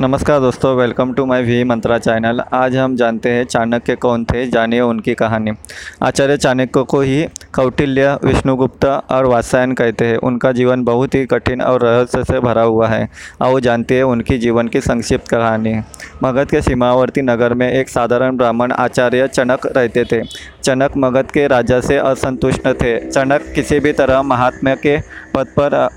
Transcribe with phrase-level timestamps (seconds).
[0.00, 4.46] नमस्कार दोस्तों welcome to my V Mantra channel आज हम जानते हैं चाणक्य कौन थे,
[4.46, 5.50] जानिए उनकी कहानी।
[6.02, 7.22] आचार्य चाणक्य को ही
[7.54, 12.62] कौटिल्य विष्णुगुप्त और वात्सायन कहते हैं। उनका जीवन बहुत ही कठिन और रहस्य से भरा
[12.62, 13.08] हुआ है।
[13.42, 15.74] आओ जानते हैं उनकी जीवन की संक्षिप्त कहानी।
[16.24, 20.22] मगध के सीमावर्ती नगर में एक साधारण ब्राह्मण आचार्य चनक रहते थे।
[20.62, 25.00] चनक मगध के राजा से असंतुष्ट थे। चनक किसी भी तरह महात्मा के
[25.34, 25.88] पद पर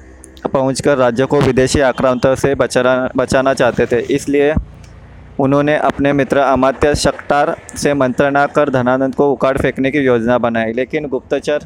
[0.43, 4.53] पहुंचकर राज्य को विदेशी आक्रांतों से बचाना बचाना चाहते थे। इसलिए
[5.39, 10.73] उन्होंने अपने मित्र अमात्य शक्टार से मंत्रणा कर धनानंद को उखाड़ फेंकने की योजना बनाई।
[10.73, 11.65] लेकिन गुप्तचर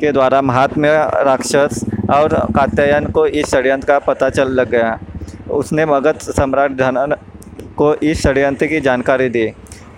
[0.00, 0.88] के द्वारा महात्म्य
[1.24, 4.98] राक्षस और कात्यायन को इस षड्यंत्र का पता चल लग गया।
[5.50, 7.18] उसने मगध सम्राट धनानंद
[7.76, 9.46] को इस षड्यंत्र की जानकारी दी।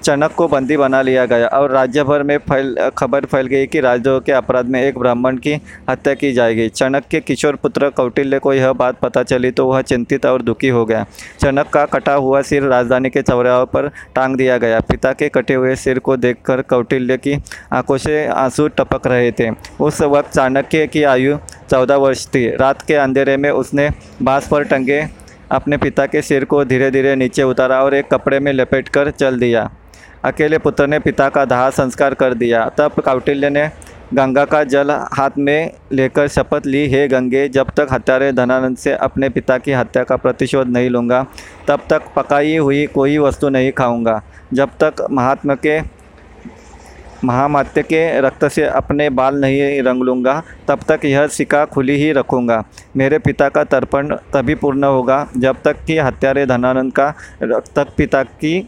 [0.06, 3.80] चनक को बंदी बना लिया गया। और राज्य भर में फैल, खबर फैल गई कि
[3.80, 5.54] राजद्रोह के अपराध में एक ब्राह्मण की
[5.88, 9.80] हत्या की जाएगी। चनक के किशोर पुत्र कौटिल्य को यह बात पता चली तो वह
[9.82, 11.04] चिंतित और दुखी हो गया।
[11.40, 15.54] चनक का कटा हुआ सिर राजधानी के चौराहों पर टांग दिया गया। पिता के कटे
[15.54, 17.34] हुए सिर को देखकर कौटिल्य की
[17.72, 19.50] आँखों से आँसू टपक रहे थे।
[19.80, 21.36] उस वक्त चाणक्य की आयु
[21.70, 23.88] चौदह वर्ष थी। रात के अंधेरे में उसने
[24.22, 25.06] बाँस पर टंगे
[25.52, 29.10] अपने पिता के सिर को धीरे धीरे नीचे उतारा और एक कपड़े में लपेट कर
[29.10, 29.68] चल दिया।
[30.26, 33.68] अकेले पुत्र ने पिता का दाह संस्कार कर दिया। तब कौटिल्य ने
[34.14, 38.92] गंगा का जल हाथ में लेकर शपथ ली, हे गंगे, जब तक हत्यारे धनानंद से
[38.92, 41.24] अपने पिता की हत्या का प्रतिशोध नहीं लूँगा,
[41.68, 44.20] तब तक पकाई हुई कोई वस्तु नहीं खाऊँगा।
[44.52, 45.80] जब तक महात्मा के,
[47.24, 52.12] महामात्य के रक्त से अपने बाल नहीं रंग लूँगा, तब तक यह सिक्का खुली ही
[52.12, 52.62] रखूँगा।
[52.96, 57.10] मेरे पिता का तर्पण तभी पूर्ण होगा, जब तक कि हत्यारे धनानंद का
[57.42, 58.58] तक पिता की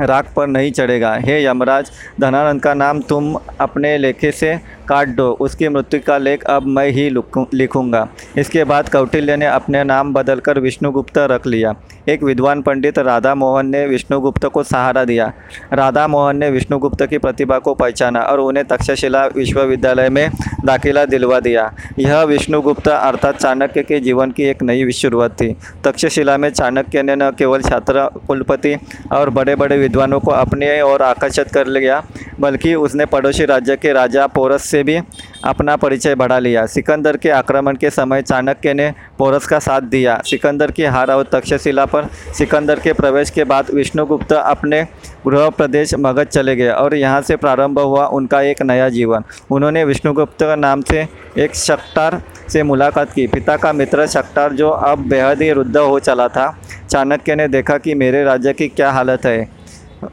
[0.00, 5.30] राख पर नहीं चढ़ेगा। हे यमराज धनानंद का नाम तुम अपने लेखे से काट दो,
[5.40, 7.08] उसकी मृत्यु का लेख अब मैं ही
[7.54, 8.06] लिखूँगा।
[8.38, 11.74] इसके बाद कौटिल्य ने अपने नाम बदलकर विष्णुगुप्त रख लिया।
[12.08, 15.32] एक विद्वान पंडित राधा मोहन ने विष्णुगुप्त को सहारा दिया।
[15.72, 20.30] राधा मोहन ने विष्णुगुप्त की प्रतिभा को पहचाना और उन्हें तक्षशिला विश्वविद्यालय में
[20.64, 25.50] दाखिला दिलवा दिया। यह विष्णुगुप्त अर्थात चाणक्य के जीवन की एक नई शुरुआत थी।
[25.84, 28.76] तक्षशिला में चाणक्य ने न केवल छात्र, कुलपति
[29.12, 32.02] और बड़े बड़े विद्वानों को अपने ओर आकर्षित कर लिया,
[32.40, 34.98] बल्कि उसने पड़ोसी राज्य के राजा पोरस से भी
[35.44, 40.20] अपना परिचय बढ़ा लिया। सिकंदर के आक्रमण के समय चाणक्य ने पोरस का साथ दिया।
[40.26, 42.08] सिकंदर की हार और तक्षशिला पर
[42.38, 44.82] सिकंदर के प्रवेश के बाद विष्णुगुप्त अपने
[45.26, 49.84] गृह प्रदेश मगध चले गए और यहाँ से प्रारंभ हुआ उनका एक नया जीवन। उन्होंने
[49.84, 51.06] विष्णुगुप्त नाम से
[51.38, 55.98] एक शक्टार से मुलाकात की। पिता का मित्र शक्टार जो अब बेहद ही रुद्ध हो
[56.00, 56.54] चला था।
[56.90, 59.53] चाणक्य ने देखा कि मेरे राज्य की क्या हालत है।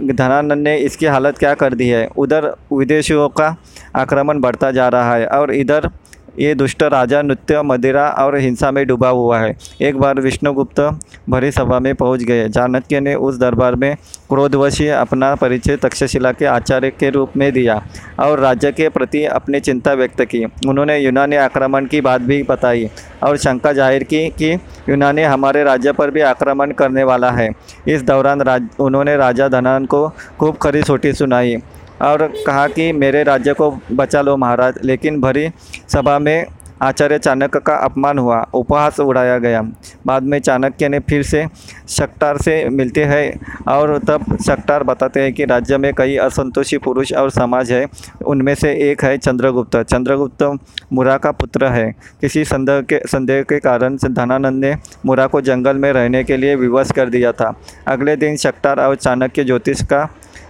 [0.04, 2.08] धनानंद ने इसकी हालत क्या कर दी है?
[2.18, 3.56] उधर विदेशियों का
[3.96, 5.90] आक्रमण बढ़ता जा रहा है और इधर
[6.32, 10.80] ये दुष्ट राजा नृत्य, मदिरा और हिंसा में डूबा हुआ है। एक बार विष्णुगुप्त
[11.30, 13.96] भरी सभा में पहुँच गए। चाणक्य ने उस दरबार में
[14.30, 17.82] क्रोधवशी अपना परिचय तक्षशिला के आचार्य के रूप में दिया
[18.20, 22.90] और राज्य के प्रति अपनी चिंता व्यक्त की। उन्होंने यूनानी आक्रमण की बात भी बताई
[23.24, 24.54] और शंका ज़ाहिर की कि
[24.90, 27.50] यूनानी हमारे राज्य पर भी आक्रमण करने वाला है।
[27.88, 30.08] इस दौरान राज, उन्होंने राजा धनान को
[30.40, 31.56] खूब खरी सोटी सुनाई।
[32.02, 35.50] और कहा कि मेरे राज्य को बचा लो महाराज, लेकिन भरी
[35.90, 36.46] सभा में
[36.82, 39.62] आचार्य चाणक्य का अपमान हुआ, उपहास उड़ाया गया।
[40.06, 41.46] बाद में चाणक्य ने फिर से
[41.90, 47.12] शक्टार से मिलते हैं और तब शक्टार बताते हैं कि राज्य में कई असंतोषी पुरुष
[47.14, 47.86] और समाज है,
[48.26, 50.44] उनमें से एक है चंद्रगुप्त। चंद्रगुप्त
[50.94, 51.92] मुरा का पुत्र है।
[52.22, 54.76] किसी संदेह के संदेह के कारण धनानंद ने
[55.06, 57.54] मुरा को जंगल में रहने के लिए विवश कर दिया था।
[57.88, 60.08] अगले दिन शक्टार और चाणक्य ज्योतिष का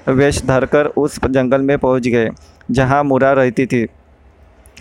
[0.08, 2.30] वेश धरकर उस जंगल में पहुँच गए,
[2.72, 3.86] जहाँ मुरा रहती थी।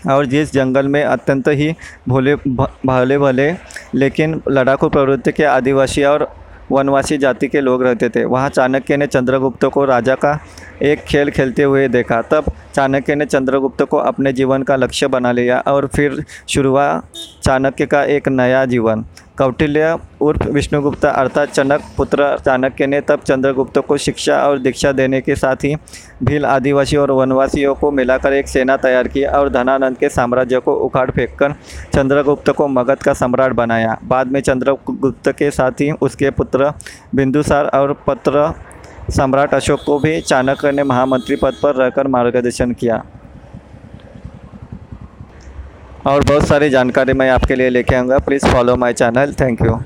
[0.09, 1.73] और जिस जंगल में अत्यंत ही
[2.09, 3.51] भोले भले भले,
[3.95, 6.27] लेकिन लड़ाकू प्रवृत्ति के आदिवासी और
[6.71, 10.39] वनवासी जाति के लोग रहते थे, वहाँ चाणक्य ने चंद्रगुप्त को राजा का
[10.81, 15.31] एक खेल खेलते हुए देखा। तब चाणक्य ने चंद्रगुप्त को अपने जीवन का लक्ष्य बना
[15.31, 17.01] लिया और फिर शुरू हुआ
[17.43, 19.05] चाणक्य का एक नया जीवन।
[19.37, 25.21] कौटिल्य उर्फ़ विष्णुगुप्त अर्थात चनक पुत्र चाणक्य ने तब चंद्रगुप्त को शिक्षा और दीक्षा देने
[25.21, 25.75] के साथ ही
[26.23, 30.75] भील आदिवासी और वनवासियों को मिलाकर एक सेना तैयार की और धनानंद के साम्राज्य को
[30.75, 31.53] उखाड़ फेंककर
[31.95, 36.71] चंद्रगुप्त को मगध का सम्राट बनाया। बाद में चंद्रगुप्त के साथ ही उसके पुत्र
[37.15, 38.53] बिंदुसार और पत्र
[39.09, 43.03] सम्राट अशोक को भी चाणक्य ने महामंत्री पद पर रहकर मार्गदर्शन किया।
[46.07, 49.79] और बहुत सारी जानकारी मैं आपके लिए लेके आऊँगा। Please follow my channel thank you